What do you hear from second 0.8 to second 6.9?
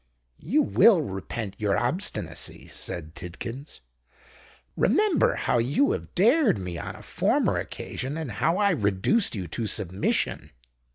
repent your obstinacy," said Tidkins. "Remember how you have dared me